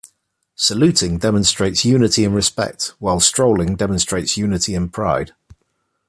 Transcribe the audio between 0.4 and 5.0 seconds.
Saluting demonstrates unity and respect, while strolling demonstrates unity and